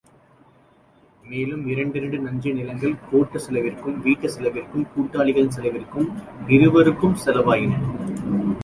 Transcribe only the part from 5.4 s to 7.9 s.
செலவிற்கும், இருவர்க்கும் செலவாயின.